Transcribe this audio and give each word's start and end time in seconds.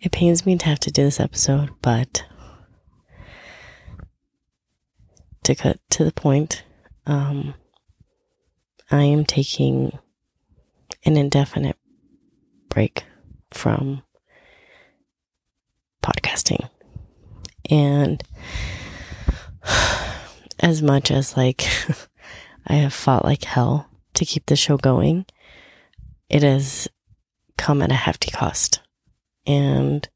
It 0.00 0.12
pains 0.12 0.46
me 0.46 0.56
to 0.56 0.66
have 0.66 0.80
to 0.80 0.90
do 0.90 1.04
this 1.04 1.20
episode, 1.20 1.70
but 1.82 2.24
to 5.42 5.54
cut 5.54 5.78
to 5.90 6.04
the 6.04 6.12
point, 6.12 6.64
um, 7.06 7.54
I 8.90 9.02
am 9.02 9.26
taking 9.26 9.98
an 11.04 11.18
indefinite 11.18 11.76
break 12.70 13.04
from 13.50 14.02
podcasting. 16.02 16.70
And 17.70 18.22
as 20.60 20.80
much 20.80 21.10
as 21.10 21.36
like 21.36 21.62
I 22.66 22.74
have 22.74 22.94
fought 22.94 23.24
like 23.26 23.44
hell 23.44 23.90
to 24.14 24.24
keep 24.24 24.46
the 24.46 24.56
show 24.56 24.78
going, 24.78 25.26
it 26.30 26.42
has 26.42 26.88
come 27.58 27.82
at 27.82 27.92
a 27.92 27.96
hefty 27.96 28.30
cost. 28.30 28.80
And 29.50 30.08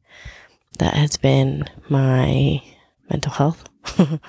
that 0.79 0.95
has 0.95 1.17
been 1.17 1.69
my 1.89 2.63
mental 3.11 3.33
health. 3.33 3.65
that 3.97 4.21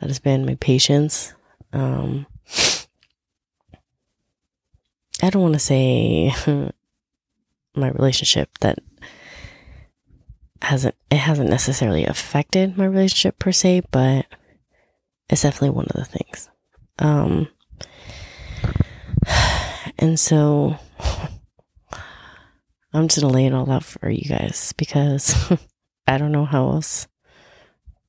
has 0.00 0.20
been 0.20 0.46
my 0.46 0.54
patience. 0.56 1.34
Um, 1.72 2.26
I 5.22 5.30
don't 5.30 5.42
want 5.42 5.54
to 5.54 5.60
say 5.60 6.32
my 7.74 7.88
relationship 7.88 8.56
that 8.60 8.78
hasn't 10.62 10.94
it 11.10 11.16
hasn't 11.16 11.50
necessarily 11.50 12.04
affected 12.04 12.76
my 12.76 12.84
relationship 12.84 13.38
per 13.38 13.52
se, 13.52 13.82
but 13.90 14.26
it's 15.28 15.42
definitely 15.42 15.70
one 15.70 15.86
of 15.86 15.96
the 15.96 16.04
things. 16.04 16.48
Um 16.98 17.48
and 19.98 20.18
so 20.18 20.78
I'm 22.98 23.08
just 23.08 23.20
gonna 23.20 23.32
lay 23.32 23.46
it 23.46 23.54
all 23.54 23.70
out 23.70 23.84
for 23.84 24.10
you 24.10 24.28
guys 24.28 24.74
because 24.76 25.52
I 26.06 26.18
don't 26.18 26.32
know 26.32 26.44
how 26.44 26.68
else 26.68 27.06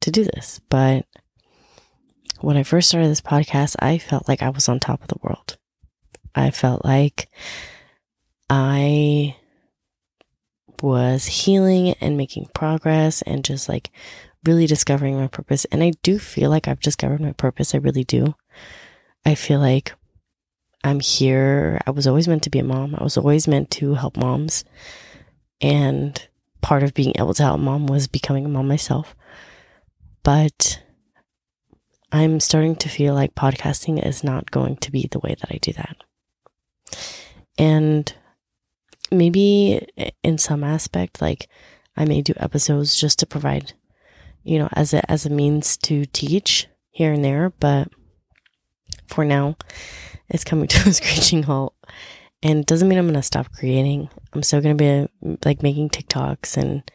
to 0.02 0.12
do 0.12 0.24
this. 0.24 0.60
But 0.70 1.06
when 2.42 2.58
I 2.58 2.64
first 2.64 2.90
started 2.90 3.10
this 3.10 3.22
podcast, 3.22 3.76
I 3.80 3.98
felt 3.98 4.28
like 4.28 4.42
I 4.42 4.50
was 4.50 4.68
on 4.68 4.80
top 4.80 5.02
of 5.02 5.08
the 5.08 5.20
world. 5.22 5.58
I 6.34 6.52
felt 6.52 6.84
like 6.84 7.30
I 8.50 9.36
was 10.82 11.26
healing 11.26 11.94
and 12.02 12.18
making 12.18 12.48
progress 12.56 13.22
and 13.24 13.44
just 13.44 13.70
like 13.70 13.92
really 14.46 14.66
discovering 14.66 15.20
my 15.20 15.28
purpose. 15.28 15.66
And 15.66 15.84
I 15.84 15.92
do 16.02 16.18
feel 16.18 16.50
like 16.50 16.68
I've 16.68 16.80
discovered 16.80 17.22
my 17.22 17.34
purpose. 17.34 17.76
I 17.76 17.80
really 17.80 18.06
do. 18.06 18.36
I 19.26 19.36
feel 19.36 19.60
like 19.60 19.94
I'm 20.84 21.00
here. 21.00 21.80
I 21.86 21.92
was 21.92 22.08
always 22.08 22.28
meant 22.28 22.44
to 22.44 22.50
be 22.50 22.60
a 22.60 22.64
mom. 22.64 22.96
I 22.96 23.04
was 23.04 23.18
always 23.18 23.48
meant 23.48 23.70
to 23.72 23.96
help 23.96 24.16
moms. 24.16 24.64
And 25.62 26.28
part 26.62 26.84
of 26.84 26.94
being 26.94 27.14
able 27.18 27.34
to 27.34 27.44
help 27.44 27.60
mom 27.60 27.88
was 27.88 28.08
becoming 28.08 28.46
a 28.46 28.50
mom 28.50 28.68
myself. 28.68 29.16
But 30.24 30.82
I'm 32.12 32.40
starting 32.40 32.76
to 32.78 32.90
feel 32.90 33.14
like 33.14 33.36
podcasting 33.36 34.06
is 34.06 34.24
not 34.24 34.52
going 34.52 34.78
to 34.78 34.92
be 34.92 35.08
the 35.10 35.20
way 35.20 35.36
that 35.40 35.52
I 35.52 35.58
do 35.58 35.74
that. 35.74 35.98
And 37.58 38.14
maybe 39.12 39.86
in 40.24 40.38
some 40.38 40.64
aspect, 40.64 41.22
like 41.22 41.50
I 41.98 42.06
may 42.06 42.22
do 42.22 42.34
episodes 42.38 42.96
just 42.96 43.20
to 43.20 43.26
provide, 43.26 43.74
you 44.44 44.58
know, 44.58 44.70
as 44.74 44.94
a, 44.94 45.10
as 45.12 45.26
a 45.26 45.30
means 45.30 45.76
to 45.78 46.06
teach 46.06 46.68
here 46.92 47.12
and 47.12 47.24
there. 47.24 47.52
But 47.60 47.90
for 49.08 49.26
now, 49.26 49.58
it's 50.30 50.44
coming 50.44 50.68
to 50.70 50.90
a 50.90 50.94
screeching 50.94 51.44
halt. 51.44 51.76
And 52.42 52.60
it 52.60 52.66
doesn't 52.66 52.88
mean 52.88 52.98
I'm 52.98 53.06
going 53.06 53.16
to 53.16 53.22
stop 53.22 53.52
creating. 53.52 54.10
I'm 54.34 54.44
still 54.44 54.62
going 54.62 54.78
to 54.78 55.08
be 55.24 55.38
like 55.44 55.62
making 55.62 55.90
TikToks 55.90 56.56
and, 56.56 56.90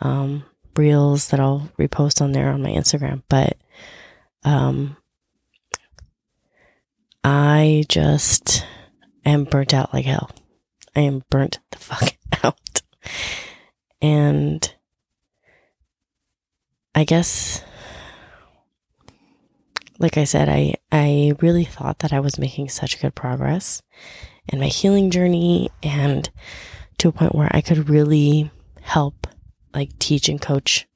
um, 0.00 0.44
reels 0.76 1.28
that 1.28 1.40
I'll 1.40 1.70
repost 1.78 2.20
on 2.20 2.32
there 2.32 2.50
on 2.50 2.62
my 2.62 2.70
Instagram. 2.70 3.22
But, 3.28 3.56
um, 4.44 4.98
I 7.24 7.84
just 7.88 8.64
am 9.24 9.44
burnt 9.44 9.72
out 9.72 9.92
like 9.94 10.04
hell. 10.04 10.30
I 10.94 11.00
am 11.00 11.24
burnt 11.30 11.58
the 11.72 11.78
fuck 11.78 12.16
out. 12.44 12.82
And 14.00 14.72
I 16.94 17.04
guess 17.04 17.62
like 19.98 20.16
I 20.16 20.24
said, 20.24 20.48
I 20.48 20.74
I 20.92 21.32
really 21.40 21.64
thought 21.64 22.00
that 22.00 22.12
I 22.12 22.20
was 22.20 22.38
making 22.38 22.68
such 22.68 23.00
good 23.00 23.14
progress 23.14 23.82
in 24.48 24.60
my 24.60 24.66
healing 24.66 25.10
journey 25.10 25.70
and 25.82 26.30
to 26.98 27.08
a 27.08 27.12
point 27.12 27.34
where 27.34 27.48
I 27.50 27.60
could 27.60 27.88
really 27.88 28.50
help 28.80 29.26
like 29.74 29.98
teach 29.98 30.28
and 30.28 30.40
coach 30.40 30.86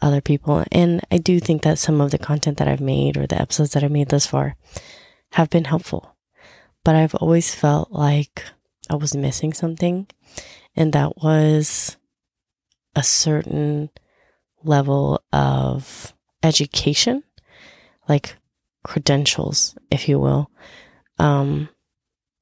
other 0.00 0.20
people. 0.20 0.64
And 0.70 1.00
I 1.10 1.18
do 1.18 1.40
think 1.40 1.62
that 1.62 1.78
some 1.78 2.00
of 2.00 2.10
the 2.10 2.18
content 2.18 2.58
that 2.58 2.68
I've 2.68 2.80
made 2.80 3.16
or 3.16 3.26
the 3.26 3.40
episodes 3.40 3.72
that 3.72 3.82
I've 3.82 3.90
made 3.90 4.08
thus 4.08 4.26
far 4.26 4.56
have 5.32 5.50
been 5.50 5.64
helpful. 5.64 6.16
But 6.84 6.96
I've 6.96 7.14
always 7.16 7.54
felt 7.54 7.90
like 7.90 8.44
I 8.88 8.94
was 8.94 9.14
missing 9.14 9.52
something, 9.52 10.06
and 10.74 10.92
that 10.92 11.22
was 11.22 11.96
a 12.94 13.02
certain 13.02 13.90
level 14.64 15.22
of 15.32 16.14
education, 16.42 17.22
like 18.08 18.36
credentials, 18.82 19.76
if 19.90 20.08
you 20.08 20.18
will, 20.18 20.50
um, 21.18 21.68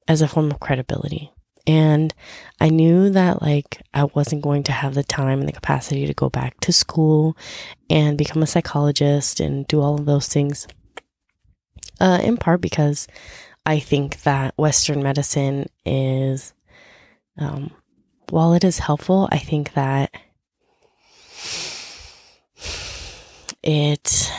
as 0.07 0.21
a 0.21 0.27
form 0.27 0.51
of 0.51 0.59
credibility. 0.59 1.31
And 1.65 2.13
I 2.61 2.69
knew 2.69 3.09
that 3.09 3.41
like 3.41 3.81
I 3.93 4.05
wasn't 4.05 4.41
going 4.41 4.63
to 4.63 4.71
have 4.71 4.93
the 4.93 5.03
time 5.03 5.39
and 5.39 5.49
the 5.49 5.53
capacity 5.53 6.07
to 6.07 6.13
go 6.13 6.29
back 6.29 6.59
to 6.61 6.71
school 6.71 7.35
and 7.89 8.17
become 8.17 8.41
a 8.41 8.47
psychologist 8.47 9.41
and 9.41 9.67
do 9.67 9.81
all 9.81 9.95
of 9.95 10.05
those 10.05 10.29
things. 10.29 10.65
Uh, 11.99 12.19
in 12.23 12.37
part 12.37 12.61
because 12.61 13.07
I 13.65 13.79
think 13.79 14.21
that 14.21 14.53
Western 14.57 15.03
medicine 15.03 15.65
is, 15.85 16.53
um, 17.37 17.71
while 18.29 18.53
it 18.53 18.63
is 18.63 18.79
helpful, 18.79 19.27
I 19.29 19.39
think 19.39 19.73
that 19.73 20.11
it 23.61 24.31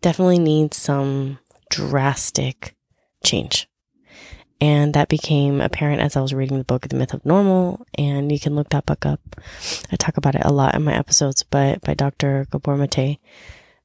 definitely 0.00 0.38
needs 0.38 0.76
some 0.76 1.38
drastic 1.70 2.76
change. 3.24 3.68
And 4.60 4.94
that 4.94 5.08
became 5.08 5.60
apparent 5.60 6.00
as 6.00 6.16
I 6.16 6.22
was 6.22 6.32
reading 6.32 6.56
the 6.58 6.64
book, 6.64 6.88
The 6.88 6.96
Myth 6.96 7.12
of 7.12 7.26
Normal. 7.26 7.84
And 7.98 8.32
you 8.32 8.40
can 8.40 8.54
look 8.54 8.70
that 8.70 8.86
book 8.86 9.04
up. 9.04 9.20
I 9.92 9.96
talk 9.96 10.16
about 10.16 10.34
it 10.34 10.44
a 10.44 10.52
lot 10.52 10.74
in 10.74 10.84
my 10.84 10.94
episodes, 10.94 11.42
but 11.42 11.82
by 11.82 11.94
Dr. 11.94 12.46
Gabor 12.50 12.76
Mate. 12.76 13.18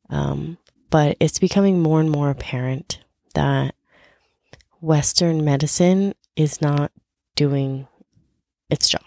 Um, 0.10 0.58
but 0.90 1.18
it's 1.20 1.40
becoming 1.40 1.82
more 1.82 2.00
and 2.00 2.10
more 2.10 2.30
apparent 2.30 3.00
that 3.34 3.76
Western 4.80 5.44
medicine 5.44 6.14
is 6.36 6.62
not 6.62 6.92
doing 7.36 7.88
its 8.70 8.88
job. 8.88 9.04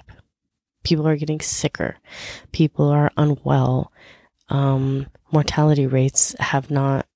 People 0.82 1.08
are 1.08 1.16
getting 1.16 1.40
sicker. 1.40 1.96
People 2.52 2.88
are 2.88 3.10
unwell. 3.16 3.90
Um, 4.50 5.06
mortality 5.34 5.86
rates 5.86 6.34
have 6.38 6.70
not 6.70 7.06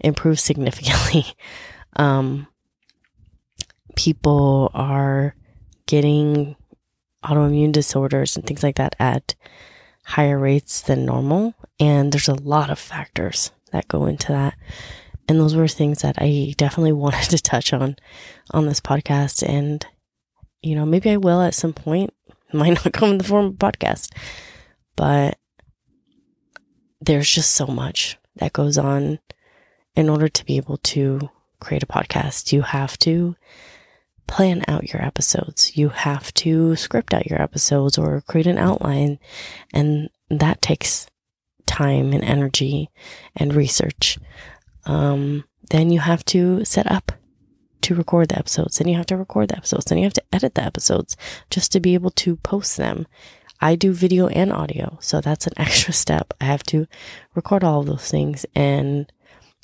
improved 0.00 0.40
significantly. 0.40 1.26
um, 1.96 2.48
people 3.94 4.70
are 4.74 5.34
getting 5.86 6.56
autoimmune 7.22 7.72
disorders 7.72 8.36
and 8.36 8.46
things 8.46 8.62
like 8.62 8.76
that 8.76 8.96
at 8.98 9.34
higher 10.04 10.38
rates 10.38 10.80
than 10.80 11.04
normal. 11.04 11.54
And 11.78 12.10
there's 12.10 12.28
a 12.28 12.34
lot 12.34 12.70
of 12.70 12.78
factors 12.78 13.52
that 13.70 13.86
go 13.86 14.06
into 14.06 14.32
that. 14.32 14.54
And 15.28 15.38
those 15.38 15.54
were 15.54 15.68
things 15.68 16.00
that 16.00 16.16
I 16.18 16.54
definitely 16.56 16.92
wanted 17.04 17.28
to 17.30 17.38
touch 17.38 17.74
on 17.74 17.96
on 18.52 18.66
this 18.66 18.80
podcast. 18.80 19.46
And, 19.46 19.86
you 20.62 20.74
know, 20.74 20.86
maybe 20.86 21.10
I 21.10 21.18
will 21.18 21.42
at 21.42 21.54
some 21.54 21.74
point. 21.74 22.14
Might 22.52 22.82
not 22.82 22.94
come 22.94 23.10
in 23.10 23.18
the 23.18 23.24
form 23.24 23.44
of 23.44 23.52
a 23.52 23.56
podcast, 23.56 24.10
but 24.96 25.36
there's 27.00 27.30
just 27.30 27.54
so 27.54 27.66
much 27.66 28.18
that 28.36 28.52
goes 28.52 28.78
on 28.78 29.18
in 29.94 30.08
order 30.08 30.28
to 30.28 30.44
be 30.44 30.56
able 30.56 30.78
to 30.78 31.30
create 31.60 31.82
a 31.82 31.86
podcast. 31.86 32.52
You 32.52 32.62
have 32.62 32.98
to 32.98 33.36
plan 34.26 34.64
out 34.68 34.92
your 34.92 35.02
episodes. 35.02 35.76
You 35.76 35.88
have 35.88 36.32
to 36.34 36.76
script 36.76 37.14
out 37.14 37.26
your 37.26 37.40
episodes 37.40 37.98
or 37.98 38.20
create 38.22 38.46
an 38.46 38.58
outline. 38.58 39.18
And 39.72 40.10
that 40.30 40.60
takes 40.60 41.06
time 41.66 42.12
and 42.12 42.24
energy 42.24 42.90
and 43.34 43.54
research 43.54 44.18
um, 44.88 45.44
then 45.70 45.90
you 45.90 46.00
have 46.00 46.24
to 46.24 46.64
set 46.64 46.90
up 46.90 47.12
to 47.82 47.94
record 47.94 48.30
the 48.30 48.38
episodes. 48.38 48.78
Then 48.78 48.88
you 48.88 48.96
have 48.96 49.06
to 49.06 49.16
record 49.16 49.50
the 49.50 49.56
episodes. 49.56 49.84
Then 49.84 49.98
you 49.98 50.04
have 50.04 50.14
to 50.14 50.24
edit 50.32 50.54
the 50.54 50.64
episodes 50.64 51.16
just 51.50 51.70
to 51.72 51.80
be 51.80 51.94
able 51.94 52.10
to 52.12 52.36
post 52.36 52.76
them. 52.76 53.06
I 53.60 53.74
do 53.74 53.92
video 53.92 54.28
and 54.28 54.52
audio, 54.52 54.98
so 55.00 55.20
that's 55.20 55.46
an 55.46 55.54
extra 55.56 55.92
step. 55.92 56.34
I 56.40 56.44
have 56.44 56.62
to 56.64 56.86
record 57.34 57.64
all 57.64 57.80
of 57.80 57.86
those 57.86 58.10
things. 58.10 58.46
And 58.54 59.10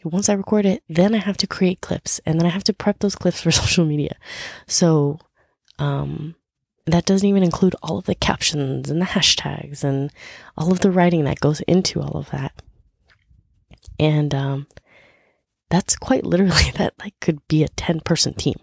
once 0.02 0.28
I 0.28 0.34
record 0.34 0.66
it, 0.66 0.82
then 0.88 1.14
I 1.14 1.18
have 1.18 1.36
to 1.38 1.46
create 1.46 1.80
clips 1.80 2.20
and 2.26 2.38
then 2.38 2.46
I 2.46 2.50
have 2.50 2.64
to 2.64 2.72
prep 2.72 2.98
those 2.98 3.14
clips 3.14 3.40
for 3.40 3.50
social 3.52 3.84
media. 3.84 4.16
So, 4.66 5.18
um, 5.78 6.34
that 6.86 7.06
doesn't 7.06 7.26
even 7.26 7.42
include 7.42 7.74
all 7.82 7.98
of 7.98 8.04
the 8.04 8.14
captions 8.14 8.90
and 8.90 9.00
the 9.00 9.06
hashtags 9.06 9.82
and 9.82 10.12
all 10.56 10.70
of 10.70 10.80
the 10.80 10.90
writing 10.90 11.24
that 11.24 11.40
goes 11.40 11.60
into 11.62 12.00
all 12.00 12.16
of 12.16 12.30
that. 12.30 12.52
And 13.98 14.34
um, 14.34 14.66
that's 15.70 15.96
quite 15.96 16.24
literally 16.24 16.70
that 16.76 16.94
like 16.98 17.14
could 17.20 17.46
be 17.48 17.64
a 17.64 17.68
10 17.68 18.00
person 18.00 18.34
team 18.34 18.56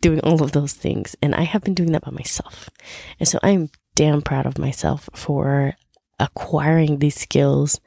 doing 0.00 0.20
all 0.20 0.42
of 0.42 0.52
those 0.52 0.72
things. 0.72 1.14
And 1.20 1.34
I 1.34 1.42
have 1.42 1.62
been 1.62 1.74
doing 1.74 1.92
that 1.92 2.04
by 2.04 2.10
myself. 2.10 2.70
And 3.18 3.28
so 3.28 3.38
I'm 3.42 3.70
damn 4.00 4.22
proud 4.22 4.46
of 4.46 4.56
myself 4.56 5.10
for 5.12 5.74
acquiring 6.18 7.00
these 7.00 7.20
skills 7.20 7.82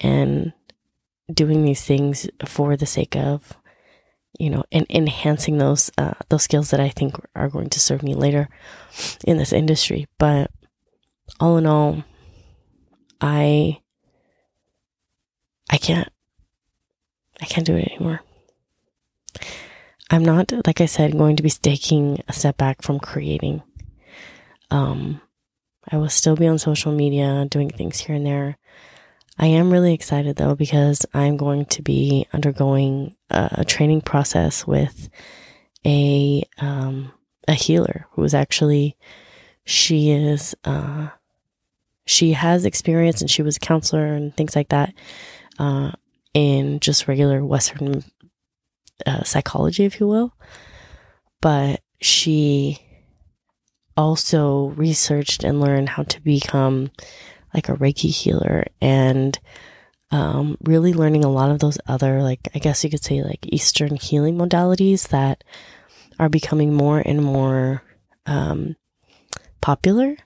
and 0.00 0.54
doing 1.30 1.62
these 1.66 1.84
things 1.84 2.30
for 2.46 2.78
the 2.78 2.86
sake 2.86 3.14
of 3.14 3.52
you 4.38 4.48
know 4.48 4.64
and 4.72 4.86
enhancing 4.88 5.58
those 5.58 5.90
uh, 5.98 6.14
those 6.30 6.44
skills 6.44 6.70
that 6.70 6.80
I 6.80 6.88
think 6.88 7.16
are 7.36 7.50
going 7.50 7.68
to 7.68 7.78
serve 7.78 8.02
me 8.02 8.14
later 8.14 8.48
in 9.26 9.36
this 9.36 9.52
industry. 9.52 10.06
But 10.16 10.50
all 11.38 11.58
in 11.58 11.66
all 11.66 12.04
I 13.20 13.80
I 15.68 15.76
can't 15.76 16.08
I 17.42 17.44
can't 17.44 17.66
do 17.66 17.76
it 17.76 17.92
anymore. 17.92 18.22
I'm 20.08 20.24
not 20.24 20.54
like 20.66 20.80
I 20.80 20.86
said 20.86 21.18
going 21.18 21.36
to 21.36 21.42
be 21.42 21.50
taking 21.50 22.22
a 22.28 22.32
step 22.32 22.56
back 22.56 22.80
from 22.80 22.98
creating 22.98 23.62
um 24.70 25.20
I 25.90 25.96
will 25.96 26.08
still 26.08 26.36
be 26.36 26.46
on 26.46 26.58
social 26.58 26.92
media 26.92 27.46
doing 27.50 27.70
things 27.70 28.00
here 28.00 28.16
and 28.16 28.26
there. 28.26 28.58
I 29.38 29.46
am 29.46 29.72
really 29.72 29.92
excited 29.92 30.36
though 30.36 30.54
because 30.54 31.04
I'm 31.12 31.36
going 31.36 31.66
to 31.66 31.82
be 31.82 32.26
undergoing 32.32 33.16
a, 33.30 33.64
training 33.64 34.02
process 34.02 34.66
with 34.66 35.08
a 35.84 36.44
um, 36.58 37.12
a 37.48 37.54
healer 37.54 38.06
who 38.12 38.22
is 38.22 38.32
actually 38.32 38.96
she 39.64 40.10
is 40.10 40.54
uh, 40.64 41.08
she 42.06 42.32
has 42.32 42.64
experience 42.64 43.20
and 43.20 43.30
she 43.30 43.42
was 43.42 43.56
a 43.56 43.60
counselor 43.60 44.06
and 44.06 44.36
things 44.36 44.54
like 44.54 44.68
that 44.68 44.94
uh, 45.58 45.92
in 46.32 46.80
just 46.80 47.08
regular 47.08 47.44
Western 47.44 48.04
uh, 49.06 49.22
psychology, 49.24 49.84
if 49.84 49.98
you 50.00 50.06
will, 50.06 50.34
but 51.40 51.80
she 52.00 52.83
also 53.96 54.68
researched 54.76 55.44
and 55.44 55.60
learned 55.60 55.90
how 55.90 56.02
to 56.04 56.20
become 56.20 56.90
like 57.52 57.68
a 57.68 57.76
Reiki 57.76 58.10
healer 58.10 58.64
and 58.80 59.38
um, 60.10 60.56
really 60.62 60.92
learning 60.92 61.24
a 61.24 61.30
lot 61.30 61.50
of 61.50 61.58
those 61.58 61.78
other, 61.86 62.22
like, 62.22 62.48
I 62.54 62.58
guess 62.58 62.84
you 62.84 62.90
could 62.90 63.02
say, 63.02 63.22
like 63.22 63.46
Eastern 63.46 63.96
healing 63.96 64.36
modalities 64.36 65.08
that 65.08 65.42
are 66.18 66.28
becoming 66.28 66.72
more 66.72 67.00
and 67.00 67.22
more 67.22 67.82
um, 68.26 68.76
popular. 69.60 70.16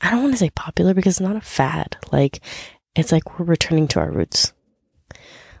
I 0.00 0.10
don't 0.10 0.22
want 0.22 0.32
to 0.32 0.38
say 0.38 0.50
popular 0.50 0.94
because 0.94 1.14
it's 1.14 1.20
not 1.20 1.36
a 1.36 1.42
fad. 1.42 1.96
Like, 2.10 2.40
it's 2.94 3.12
like 3.12 3.38
we're 3.38 3.44
returning 3.44 3.88
to 3.88 4.00
our 4.00 4.10
roots. 4.10 4.52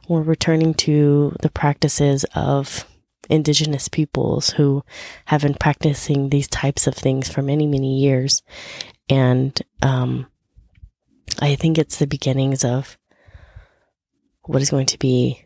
We're 0.08 0.22
returning 0.22 0.74
to 0.74 1.36
the 1.42 1.50
practices 1.50 2.24
of 2.34 2.86
indigenous 3.28 3.88
peoples 3.88 4.50
who 4.50 4.82
have 5.26 5.42
been 5.42 5.54
practicing 5.54 6.28
these 6.28 6.48
types 6.48 6.86
of 6.86 6.94
things 6.94 7.28
for 7.28 7.42
many, 7.42 7.66
many 7.66 7.98
years. 7.98 8.42
And 9.08 9.60
um, 9.82 10.26
I 11.40 11.54
think 11.54 11.78
it's 11.78 11.98
the 11.98 12.06
beginnings 12.06 12.64
of 12.64 12.98
what 14.42 14.62
is 14.62 14.70
going 14.70 14.86
to 14.86 14.98
be 14.98 15.44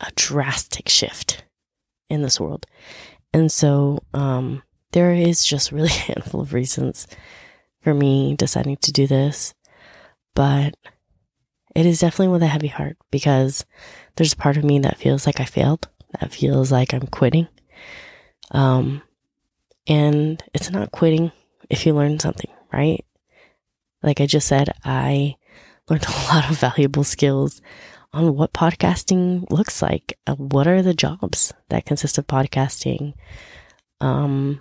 a 0.00 0.10
drastic 0.14 0.88
shift 0.88 1.44
in 2.08 2.22
this 2.22 2.40
world. 2.40 2.66
And 3.32 3.50
so 3.50 4.00
um, 4.12 4.62
there 4.92 5.12
is 5.12 5.44
just 5.44 5.72
really 5.72 5.88
a 5.90 5.92
handful 5.92 6.40
of 6.40 6.52
reasons 6.52 7.06
for 7.80 7.94
me 7.94 8.36
deciding 8.36 8.76
to 8.78 8.92
do 8.92 9.06
this. 9.06 9.54
But 10.34 10.74
it 11.74 11.86
is 11.86 12.00
definitely 12.00 12.28
with 12.28 12.42
a 12.42 12.48
heavy 12.48 12.68
heart 12.68 12.96
because 13.10 13.64
there's 14.16 14.32
a 14.32 14.36
part 14.36 14.56
of 14.56 14.64
me 14.64 14.78
that 14.80 14.98
feels 14.98 15.26
like 15.26 15.40
I 15.40 15.44
failed, 15.44 15.88
that 16.20 16.32
feels 16.32 16.72
like 16.72 16.92
I'm 16.92 17.06
quitting. 17.06 17.48
Um, 18.50 19.02
and 19.86 20.42
it's 20.54 20.70
not 20.70 20.92
quitting 20.92 21.32
if 21.70 21.86
you 21.86 21.94
learn 21.94 22.18
something, 22.20 22.50
right? 22.72 23.04
Like 24.02 24.20
I 24.20 24.26
just 24.26 24.46
said, 24.46 24.70
I 24.84 25.36
learned 25.88 26.04
a 26.08 26.34
lot 26.34 26.50
of 26.50 26.58
valuable 26.58 27.04
skills 27.04 27.60
on 28.12 28.36
what 28.36 28.52
podcasting 28.52 29.50
looks 29.50 29.80
like. 29.80 30.18
Uh, 30.26 30.34
what 30.34 30.66
are 30.66 30.82
the 30.82 30.94
jobs 30.94 31.52
that 31.70 31.86
consist 31.86 32.18
of 32.18 32.26
podcasting? 32.26 33.14
Um, 34.00 34.60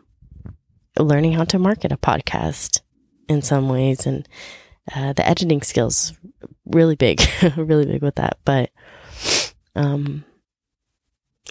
learning 0.97 1.33
how 1.33 1.43
to 1.45 1.59
market 1.59 1.91
a 1.91 1.97
podcast 1.97 2.81
in 3.27 3.41
some 3.41 3.69
ways 3.69 4.05
and 4.05 4.27
uh, 4.93 5.13
the 5.13 5.27
editing 5.27 5.61
skills 5.61 6.13
really 6.65 6.95
big, 6.95 7.21
really 7.57 7.85
big 7.85 8.01
with 8.01 8.15
that. 8.15 8.37
But 8.45 8.71
um, 9.75 10.23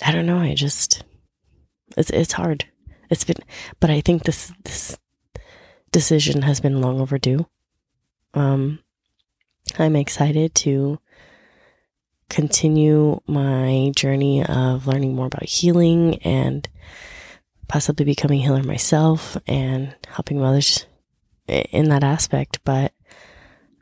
I 0.03 0.13
don't 0.13 0.27
know. 0.27 0.39
I 0.39 0.55
just 0.55 1.05
it's 1.97 2.11
it's 2.11 2.33
hard. 2.33 2.65
It's 3.11 3.25
been, 3.25 3.37
but 3.81 3.91
I 3.91 4.01
think 4.01 4.25
this 4.25 4.53
this 4.65 4.99
decision 5.93 6.43
has 6.43 6.61
been 6.61 6.81
long 6.81 7.01
overdue. 7.01 7.47
Um, 8.35 8.79
I'm 9.79 9.97
excited 9.97 10.55
to 10.57 10.99
continue 12.29 13.21
my 13.27 13.93
journey 13.97 14.45
of 14.45 14.87
learning 14.87 15.15
more 15.17 15.27
about 15.27 15.45
healing 15.45 16.17
and 16.23 16.69
possibly 17.67 18.05
becoming 18.05 18.41
a 18.41 18.45
healer 18.45 18.63
myself 18.63 19.37
and 19.47 19.95
helping 20.09 20.43
others 20.43 20.87
in 21.47 21.89
that 21.89 22.05
aspect. 22.05 22.61
But 22.65 22.93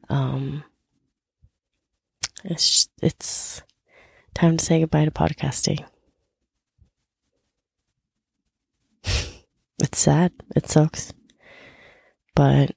um, 0.08 0.64
it's 2.44 2.88
it's 3.02 3.62
time 4.34 4.56
to 4.56 4.64
say 4.64 4.80
goodbye 4.80 5.04
to 5.04 5.10
podcasting. 5.10 5.84
It's 9.80 9.98
sad. 9.98 10.32
It 10.56 10.68
sucks. 10.68 11.12
But 12.34 12.74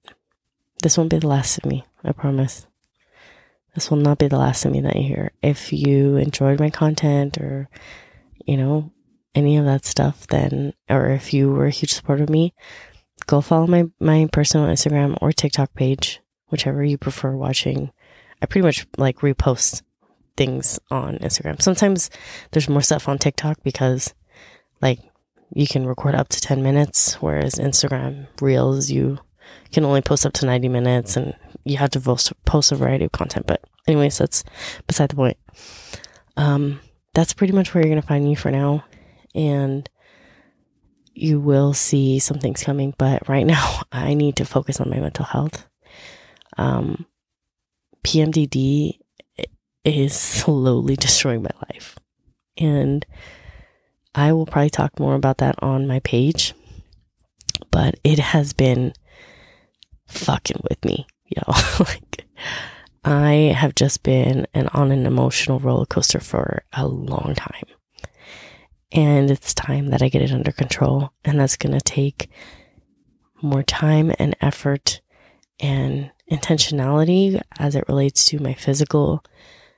this 0.81 0.98
won't 0.98 1.09
be 1.09 1.19
the 1.19 1.27
last 1.27 1.57
of 1.57 1.65
me, 1.65 1.86
I 2.03 2.12
promise. 2.12 2.65
This 3.75 3.89
will 3.89 3.98
not 3.98 4.18
be 4.18 4.27
the 4.27 4.38
last 4.38 4.65
of 4.65 4.71
me 4.71 4.81
that 4.81 4.95
you 4.95 5.03
hear. 5.03 5.31
If 5.42 5.71
you 5.71 6.18
enjoyed 6.18 6.59
my 6.59 6.69
content 6.69 7.38
or, 7.38 7.69
you 8.45 8.57
know, 8.57 8.92
any 9.33 9.57
of 9.57 9.65
that 9.65 9.86
stuff, 9.86 10.27
then, 10.27 10.74
or 10.89 11.07
if 11.09 11.33
you 11.33 11.51
were 11.51 11.68
a 11.68 11.71
huge 11.71 11.94
supporter 11.94 12.24
of 12.24 12.30
me, 12.30 12.53
go 13.27 13.39
follow 13.39 13.68
my, 13.68 13.86
my 14.00 14.27
personal 14.31 14.68
Instagram 14.68 15.18
or 15.21 15.31
TikTok 15.31 15.74
page, 15.74 16.19
whichever 16.49 16.83
you 16.83 16.97
prefer 16.97 17.31
watching. 17.31 17.92
I 18.42 18.45
pretty 18.45 18.66
much 18.66 18.85
like 18.97 19.19
repost 19.19 19.83
things 20.35 20.80
on 20.90 21.19
Instagram. 21.19 21.61
Sometimes 21.61 22.09
there's 22.52 22.68
more 22.68 22.81
stuff 22.81 23.07
on 23.07 23.19
TikTok 23.19 23.64
because 23.64 24.14
like 24.81 24.99
you 25.53 25.67
can 25.67 25.85
record 25.85 26.15
up 26.15 26.29
to 26.29 26.41
10 26.41 26.63
minutes, 26.63 27.15
whereas 27.21 27.55
Instagram 27.55 28.27
reels, 28.39 28.89
you 28.89 29.19
can 29.71 29.83
only 29.83 30.01
post 30.01 30.25
up 30.25 30.33
to 30.33 30.45
90 30.45 30.69
minutes 30.69 31.17
and 31.17 31.35
you 31.65 31.77
have 31.77 31.89
to 31.91 31.99
post, 31.99 32.31
post 32.45 32.71
a 32.71 32.75
variety 32.75 33.05
of 33.05 33.11
content. 33.11 33.45
But, 33.47 33.63
anyways, 33.87 34.17
that's 34.17 34.43
beside 34.87 35.09
the 35.09 35.15
point. 35.15 35.37
Um, 36.37 36.79
that's 37.13 37.33
pretty 37.33 37.53
much 37.53 37.73
where 37.73 37.83
you're 37.83 37.91
going 37.91 38.01
to 38.01 38.07
find 38.07 38.23
me 38.23 38.35
for 38.35 38.51
now. 38.51 38.85
And 39.35 39.89
you 41.13 41.39
will 41.39 41.73
see 41.73 42.19
some 42.19 42.39
things 42.39 42.63
coming. 42.63 42.93
But 42.97 43.27
right 43.27 43.45
now, 43.45 43.81
I 43.91 44.13
need 44.13 44.37
to 44.37 44.45
focus 44.45 44.79
on 44.79 44.89
my 44.89 44.99
mental 44.99 45.25
health. 45.25 45.67
Um, 46.57 47.05
PMDD 48.05 48.99
is 49.83 50.13
slowly 50.19 50.95
destroying 50.95 51.43
my 51.43 51.51
life. 51.69 51.97
And 52.57 53.05
I 54.13 54.33
will 54.33 54.45
probably 54.45 54.69
talk 54.69 54.99
more 54.99 55.15
about 55.15 55.37
that 55.37 55.56
on 55.61 55.87
my 55.87 55.99
page. 55.99 56.53
But 57.69 57.99
it 58.03 58.19
has 58.19 58.53
been 58.53 58.94
fucking 60.07 60.61
with 60.69 60.83
me, 60.83 61.07
yo. 61.25 61.41
like, 61.80 62.25
I 63.03 63.53
have 63.56 63.75
just 63.75 64.03
been 64.03 64.45
an, 64.53 64.68
on 64.69 64.91
an 64.91 65.06
emotional 65.06 65.59
roller 65.59 65.85
coaster 65.85 66.19
for 66.19 66.63
a 66.73 66.85
long 66.87 67.33
time. 67.35 67.65
And 68.91 69.31
it's 69.31 69.53
time 69.53 69.87
that 69.87 70.01
I 70.01 70.09
get 70.09 70.21
it 70.21 70.33
under 70.33 70.51
control. 70.51 71.11
And 71.23 71.39
that's 71.39 71.56
going 71.56 71.77
to 71.77 71.81
take 71.81 72.30
more 73.41 73.63
time 73.63 74.11
and 74.19 74.35
effort 74.41 75.01
and 75.59 76.11
intentionality 76.30 77.41
as 77.57 77.75
it 77.75 77.85
relates 77.87 78.25
to 78.25 78.39
my 78.39 78.53
physical, 78.53 79.23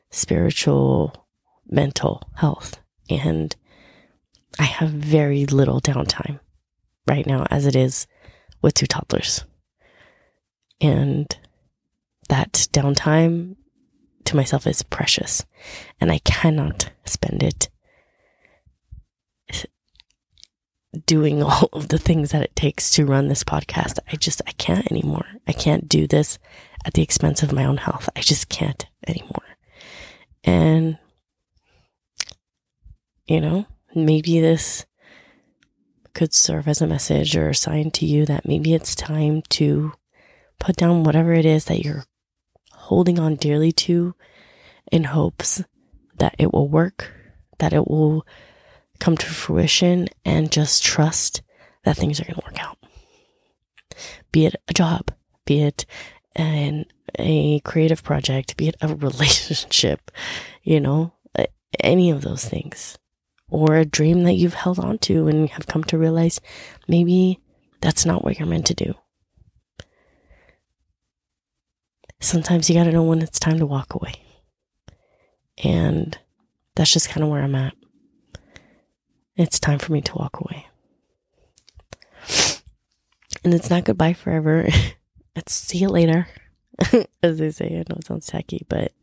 spiritual, 0.10 1.28
mental 1.70 2.24
health. 2.36 2.80
And 3.10 3.56
I 4.60 4.64
have 4.64 4.90
very 4.90 5.46
little 5.46 5.82
downtime 5.82 6.40
right 7.08 7.26
now 7.26 7.46
as 7.50 7.66
it 7.66 7.76
is 7.76 8.08
with 8.62 8.74
two 8.74 8.88
toddlers. 8.88 9.44
And 10.80 11.36
that 12.30 12.68
downtime 12.72 13.56
to 14.26 14.36
myself 14.36 14.66
is 14.68 14.84
precious 14.84 15.46
and 16.00 16.12
I 16.12 16.20
cannot 16.20 16.92
spend 17.06 17.44
it 17.44 17.70
doing 21.06 21.42
all 21.44 21.70
of 21.74 21.90
the 21.90 21.98
things 21.98 22.32
that 22.32 22.44
it 22.44 22.56
takes 22.56 22.92
to 22.92 23.06
run 23.06 23.28
this 23.28 23.44
podcast. 23.44 24.00
I 24.12 24.16
just, 24.16 24.42
I 24.48 24.52
can't 24.54 24.90
anymore. 24.92 25.26
I 25.48 25.52
can't 25.52 25.90
do 25.90 26.08
this 26.08 26.40
at 26.86 26.94
the 26.94 27.02
expense 27.02 27.44
of 27.44 27.52
my 27.52 27.66
own 27.66 27.78
health. 27.78 28.10
I 28.16 28.22
just 28.22 28.50
can't 28.50 28.86
anymore. 29.08 29.44
And, 30.44 30.98
you 33.26 33.40
know, 33.40 33.66
maybe 33.96 34.40
this 34.40 34.86
could 36.14 36.34
serve 36.34 36.68
as 36.68 36.82
a 36.82 36.88
message 36.88 37.36
or 37.36 37.50
a 37.50 37.56
sign 37.56 37.92
to 37.92 38.06
you 38.06 38.26
that 38.26 38.48
maybe 38.48 38.74
it's 38.74 38.96
time 38.96 39.42
to 39.50 39.94
put 40.60 40.76
down 40.76 41.04
whatever 41.04 41.34
it 41.34 41.46
is 41.46 41.66
that 41.66 41.84
you're 41.84 42.06
holding 42.72 43.20
on 43.20 43.36
dearly 43.36 43.72
to 43.72 44.14
in 44.92 45.06
hopes 45.06 45.64
that 46.18 46.36
it 46.38 46.54
will 46.54 46.68
work, 46.68 47.12
that 47.60 47.74
it 47.74 47.88
will 47.88 48.26
come 49.00 49.18
to 49.18 49.26
fruition, 49.26 50.08
and 50.24 50.52
just 50.52 50.84
trust 50.84 51.42
that 51.84 51.98
things 51.98 52.20
are 52.20 52.26
going 52.26 52.36
to 52.36 52.46
work 52.46 52.64
out. 52.64 52.78
Be 54.32 54.46
it 54.46 54.56
a 54.68 54.74
job, 54.74 55.12
be 55.46 55.64
it 55.64 55.86
an, 56.36 56.86
a 57.18 57.60
creative 57.62 58.04
project, 58.04 58.56
be 58.56 58.68
it 58.68 58.76
a 58.82 58.88
relationship, 58.96 60.12
you 60.62 60.80
know, 60.80 61.14
any 61.80 62.12
of 62.12 62.22
those 62.22 62.46
things 62.46 62.98
or 63.54 63.76
a 63.76 63.86
dream 63.86 64.24
that 64.24 64.34
you've 64.34 64.56
held 64.56 64.80
on 64.80 64.98
to 64.98 65.28
and 65.28 65.48
have 65.52 65.68
come 65.68 65.84
to 65.84 65.98
realize 65.98 66.42
maybe 66.88 67.40
that's 67.82 68.04
not 68.04 68.24
what 68.24 68.40
you're 68.40 68.48
meant 68.48 68.66
to 68.66 68.74
do. 68.74 68.96
Sometimes 72.20 72.68
you 72.68 72.76
got 72.76 72.86
to 72.86 72.92
know 72.92 73.04
when 73.04 73.22
it's 73.22 73.40
time 73.40 73.60
to 73.60 73.66
walk 73.68 73.94
away. 73.94 74.16
And 75.64 76.18
that's 76.76 76.92
just 76.92 77.10
kind 77.10 77.24
of 77.24 77.30
where 77.30 77.44
I'm 77.44 77.54
at. 77.54 77.76
It's 79.36 79.60
time 79.60 79.78
for 79.78 79.92
me 79.92 80.02
to 80.02 80.16
walk 80.16 80.40
away. 80.40 80.66
And 83.44 83.54
it's 83.54 83.70
not 83.70 83.84
goodbye 83.84 84.14
forever. 84.14 84.68
it's 85.36 85.54
see 85.54 85.78
you 85.78 85.90
later. 85.90 86.28
As 87.22 87.38
they 87.38 87.52
say, 87.52 87.68
I 87.68 87.84
know 87.88 87.98
it 87.98 88.06
sounds 88.08 88.26
tacky, 88.26 88.66
but 88.68 88.94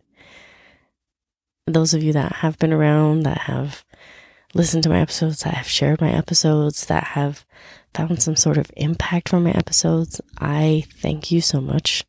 those 1.66 1.94
of 1.94 2.02
you 2.02 2.12
that 2.14 2.32
have 2.36 2.58
been 2.58 2.72
around, 2.72 3.22
that 3.22 3.42
have 3.42 3.84
listened 4.54 4.82
to 4.84 4.88
my 4.88 5.00
episodes, 5.00 5.42
that 5.42 5.54
have 5.54 5.68
shared 5.68 6.00
my 6.00 6.10
episodes, 6.10 6.86
that 6.86 7.04
have 7.04 7.44
found 7.94 8.22
some 8.22 8.36
sort 8.36 8.56
of 8.56 8.70
impact 8.76 9.28
from 9.28 9.44
my 9.44 9.50
episodes, 9.50 10.20
I 10.38 10.84
thank 10.94 11.30
you 11.30 11.40
so 11.40 11.60
much 11.60 12.04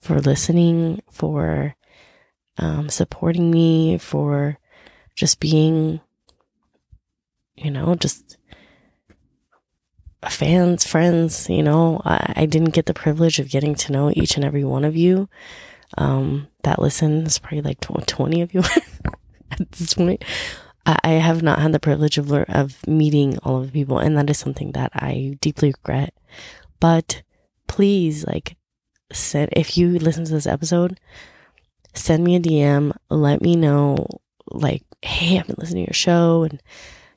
for 0.00 0.20
listening, 0.20 1.02
for 1.10 1.74
um, 2.58 2.88
supporting 2.88 3.50
me, 3.50 3.98
for 3.98 4.58
just 5.14 5.40
being, 5.40 6.00
you 7.56 7.70
know, 7.70 7.94
just 7.94 8.36
fans, 10.28 10.86
friends. 10.86 11.48
You 11.48 11.62
know, 11.62 12.00
I, 12.04 12.32
I 12.36 12.46
didn't 12.46 12.74
get 12.74 12.86
the 12.86 12.94
privilege 12.94 13.38
of 13.38 13.50
getting 13.50 13.74
to 13.76 13.92
know 13.92 14.12
each 14.14 14.36
and 14.36 14.44
every 14.44 14.64
one 14.64 14.84
of 14.84 14.96
you 14.96 15.28
um, 15.96 16.48
that 16.62 16.80
listen. 16.80 17.24
It's 17.24 17.38
probably 17.38 17.62
like 17.62 17.80
20 17.80 18.42
of 18.42 18.54
you 18.54 18.60
at 19.50 19.72
this 19.72 19.94
point. 19.94 20.24
I 20.88 21.12
have 21.12 21.42
not 21.42 21.58
had 21.58 21.72
the 21.72 21.80
privilege 21.80 22.16
of 22.16 22.32
of 22.32 22.86
meeting 22.86 23.38
all 23.38 23.58
of 23.58 23.66
the 23.66 23.72
people, 23.72 23.98
and 23.98 24.16
that 24.16 24.30
is 24.30 24.38
something 24.38 24.72
that 24.72 24.90
I 24.94 25.36
deeply 25.40 25.68
regret. 25.68 26.14
But 26.80 27.22
please, 27.66 28.26
like, 28.26 28.56
send 29.12 29.50
if 29.52 29.76
you 29.76 29.98
listen 29.98 30.24
to 30.24 30.32
this 30.32 30.46
episode, 30.46 30.98
send 31.94 32.24
me 32.24 32.36
a 32.36 32.40
DM. 32.40 32.96
Let 33.10 33.42
me 33.42 33.54
know, 33.54 34.06
like, 34.46 34.82
hey, 35.02 35.38
I've 35.38 35.46
been 35.46 35.56
listening 35.58 35.84
to 35.84 35.90
your 35.90 35.94
show, 35.94 36.44
and 36.44 36.62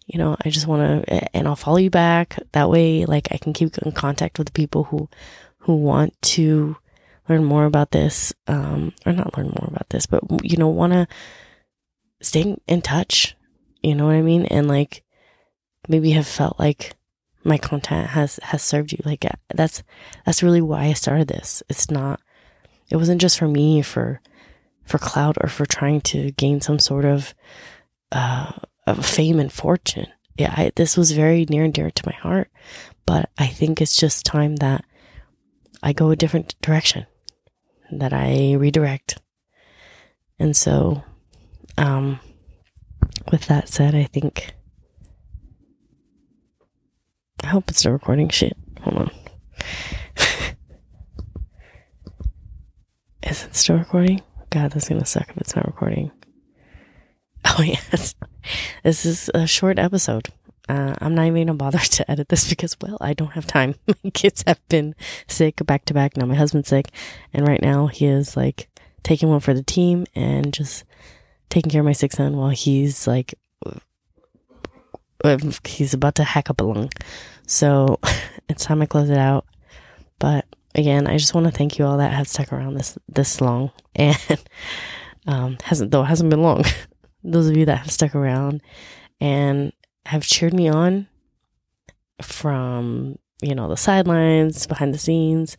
you 0.05 0.19
know, 0.19 0.35
I 0.43 0.49
just 0.49 0.67
want 0.67 1.07
to, 1.07 1.35
and 1.35 1.47
I'll 1.47 1.55
follow 1.55 1.77
you 1.77 1.89
back. 1.89 2.37
That 2.51 2.69
way, 2.69 3.05
like, 3.05 3.29
I 3.31 3.37
can 3.37 3.53
keep 3.53 3.77
in 3.77 3.93
contact 3.93 4.37
with 4.37 4.47
the 4.47 4.53
people 4.53 4.85
who 4.85 5.07
who 5.59 5.75
want 5.75 6.19
to 6.21 6.75
learn 7.29 7.45
more 7.45 7.65
about 7.65 7.91
this, 7.91 8.33
um, 8.47 8.93
or 9.05 9.13
not 9.13 9.37
learn 9.37 9.47
more 9.47 9.67
about 9.67 9.89
this, 9.89 10.05
but 10.07 10.23
you 10.43 10.57
know, 10.57 10.67
want 10.67 10.91
to 10.91 11.07
stay 12.21 12.57
in 12.67 12.81
touch 12.81 13.35
you 13.81 13.95
know 13.95 14.05
what 14.05 14.15
I 14.15 14.21
mean? 14.21 14.45
And 14.45 14.67
like 14.67 15.03
maybe 15.88 16.11
have 16.11 16.27
felt 16.27 16.59
like 16.59 16.93
my 17.43 17.57
content 17.57 18.07
has 18.07 18.39
has 18.43 18.61
served 18.61 18.91
you. 18.91 19.00
Like 19.03 19.25
that's 19.53 19.83
that's 20.25 20.43
really 20.43 20.61
why 20.61 20.85
I 20.85 20.93
started 20.93 21.27
this. 21.27 21.63
It's 21.69 21.89
not 21.89 22.19
it 22.89 22.97
wasn't 22.97 23.21
just 23.21 23.39
for 23.39 23.47
me 23.47 23.81
for 23.81 24.21
for 24.83 24.97
clout 24.97 25.38
or 25.41 25.50
for 25.50 25.65
trying 25.65 26.01
to 26.01 26.31
gain 26.31 26.61
some 26.61 26.79
sort 26.79 27.05
of 27.05 27.33
uh 28.11 28.51
of 28.85 29.05
fame 29.05 29.39
and 29.39 29.51
fortune. 29.51 30.07
Yeah, 30.38 30.53
I, 30.55 30.71
this 30.75 30.97
was 30.97 31.11
very 31.11 31.45
near 31.50 31.63
and 31.63 31.73
dear 31.73 31.91
to 31.91 32.03
my 32.05 32.13
heart, 32.13 32.50
but 33.05 33.29
I 33.38 33.47
think 33.47 33.81
it's 33.81 33.97
just 33.97 34.25
time 34.25 34.57
that 34.57 34.85
I 35.83 35.93
go 35.93 36.09
a 36.09 36.15
different 36.15 36.55
direction, 36.61 37.05
that 37.91 38.13
I 38.13 38.53
redirect. 38.53 39.19
And 40.39 40.55
so 40.55 41.03
um 41.77 42.19
with 43.31 43.47
that 43.47 43.69
said, 43.69 43.95
I 43.95 44.03
think. 44.05 44.53
I 47.43 47.47
hope 47.47 47.69
it's 47.69 47.79
still 47.79 47.91
recording 47.91 48.29
shit. 48.29 48.55
Hold 48.81 48.97
on. 48.97 49.11
Is 53.23 53.43
it 53.43 53.55
still 53.55 53.77
recording? 53.77 54.21
God, 54.49 54.71
that's 54.71 54.89
gonna 54.89 55.05
suck 55.05 55.29
if 55.29 55.37
it's 55.37 55.55
not 55.55 55.65
recording. 55.65 56.11
Oh, 57.45 57.61
yes. 57.63 58.15
This 58.83 59.05
is 59.05 59.29
a 59.33 59.47
short 59.47 59.79
episode. 59.79 60.27
Uh, 60.69 60.95
I'm 60.99 61.15
not 61.15 61.27
even 61.27 61.47
gonna 61.47 61.57
bother 61.57 61.79
to 61.79 62.11
edit 62.11 62.29
this 62.29 62.49
because, 62.49 62.77
well, 62.81 62.97
I 63.01 63.13
don't 63.13 63.31
have 63.31 63.47
time. 63.47 63.75
My 64.03 64.09
kids 64.11 64.43
have 64.47 64.59
been 64.69 64.95
sick 65.27 65.65
back 65.65 65.85
to 65.85 65.93
back. 65.93 66.17
Now 66.17 66.25
my 66.25 66.35
husband's 66.35 66.69
sick, 66.69 66.89
and 67.33 67.47
right 67.47 67.61
now 67.61 67.87
he 67.87 68.05
is 68.05 68.35
like 68.37 68.69
taking 69.03 69.29
one 69.29 69.39
for 69.39 69.53
the 69.53 69.63
team 69.63 70.05
and 70.15 70.53
just 70.53 70.83
taking 71.51 71.70
care 71.70 71.81
of 71.81 71.86
my 71.86 71.91
sick 71.91 72.13
son 72.13 72.36
while 72.38 72.50
he's 72.50 73.05
like 73.05 73.36
he's 75.67 75.93
about 75.93 76.15
to 76.15 76.24
hack 76.24 76.50
up 76.50 76.62
a 76.62 76.63
lung. 76.63 76.89
So 77.46 78.00
it's 78.50 78.65
time 78.65 78.81
I 78.81 78.88
close 78.88 79.10
it 79.10 79.17
out. 79.17 79.46
But 80.17 80.46
again, 80.74 81.05
I 81.05 81.17
just 81.17 81.36
want 81.36 81.46
to 81.46 81.51
thank 81.51 81.77
you 81.77 81.86
all 81.86 81.98
that 81.98 82.13
have 82.13 82.27
stuck 82.27 82.51
around 82.51 82.75
this 82.75 82.98
this 83.08 83.39
long 83.41 83.72
and 83.96 84.17
um 85.27 85.58
hasn't 85.63 85.91
though 85.91 86.01
it 86.01 86.08
hasn't 86.08 86.31
been 86.31 86.41
long. 86.41 86.63
Those 87.24 87.48
of 87.48 87.58
you 87.58 87.65
that 87.65 87.77
have 87.77 87.91
stuck 87.91 88.15
around 88.15 88.63
and 89.20 89.74
have 90.08 90.24
cheered 90.24 90.55
me 90.55 90.67
on 90.67 91.08
from, 92.24 93.20
you 93.43 93.53
know, 93.53 93.67
the 93.67 93.77
sidelines, 93.77 94.65
behind 94.65 94.91
the 94.91 94.98
scenes, 94.98 95.55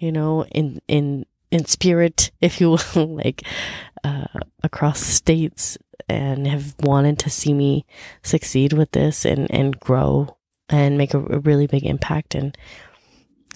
you 0.00 0.10
know, 0.10 0.44
in 0.46 0.80
in 0.88 1.26
in 1.52 1.64
spirit, 1.66 2.30
if 2.40 2.60
you 2.60 2.70
will, 2.70 3.06
like 3.06 3.42
uh, 4.04 4.26
across 4.62 5.00
states 5.00 5.78
and 6.08 6.46
have 6.46 6.74
wanted 6.80 7.18
to 7.20 7.30
see 7.30 7.52
me 7.52 7.86
succeed 8.22 8.72
with 8.72 8.92
this 8.92 9.24
and, 9.24 9.50
and 9.50 9.78
grow 9.78 10.36
and 10.68 10.98
make 10.98 11.14
a, 11.14 11.18
a 11.18 11.38
really 11.40 11.66
big 11.66 11.84
impact. 11.84 12.34
And 12.34 12.56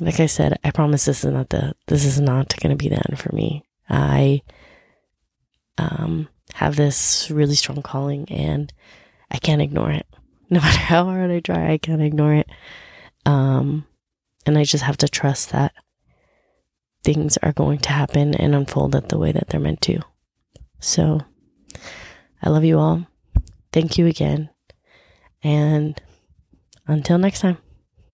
like 0.00 0.20
I 0.20 0.26
said, 0.26 0.58
I 0.64 0.70
promise 0.70 1.04
this 1.04 1.24
is 1.24 1.32
not 1.32 1.50
the, 1.50 1.74
this 1.86 2.04
is 2.04 2.20
not 2.20 2.54
going 2.60 2.76
to 2.76 2.82
be 2.82 2.88
the 2.88 3.02
end 3.08 3.18
for 3.18 3.34
me. 3.34 3.64
I, 3.88 4.42
um, 5.78 6.28
have 6.54 6.76
this 6.76 7.30
really 7.30 7.56
strong 7.56 7.82
calling 7.82 8.30
and 8.30 8.72
I 9.30 9.38
can't 9.38 9.62
ignore 9.62 9.90
it. 9.90 10.06
No 10.50 10.60
matter 10.60 10.78
how 10.78 11.06
hard 11.06 11.30
I 11.30 11.40
try, 11.40 11.72
I 11.72 11.78
can't 11.78 12.02
ignore 12.02 12.34
it. 12.34 12.48
Um, 13.24 13.86
and 14.44 14.58
I 14.58 14.64
just 14.64 14.84
have 14.84 14.98
to 14.98 15.08
trust 15.08 15.50
that 15.50 15.72
things 17.02 17.38
are 17.38 17.52
going 17.52 17.78
to 17.78 17.90
happen 17.90 18.34
and 18.34 18.54
unfold 18.54 18.94
at 18.94 19.08
the 19.08 19.18
way 19.18 19.32
that 19.32 19.48
they're 19.48 19.58
meant 19.58 19.80
to. 19.82 20.00
So 20.80 21.20
I 22.42 22.50
love 22.50 22.64
you 22.64 22.78
all. 22.78 23.06
Thank 23.72 23.98
you 23.98 24.06
again. 24.06 24.50
And 25.42 26.00
until 26.86 27.18
next 27.18 27.40
time. 27.40 27.58